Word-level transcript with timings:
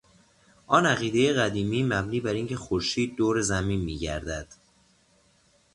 آن 0.67 0.85
عقیدهی 0.85 1.33
قدیمی 1.33 1.83
مبنی 1.83 2.19
براینکه 2.19 2.55
خورشید 2.55 3.15
دور 3.15 3.41
زمین 3.41 3.81
میگردد 3.81 4.47